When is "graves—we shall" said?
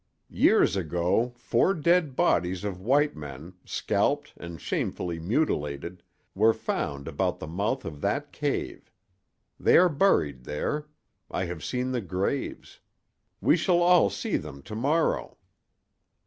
12.01-13.83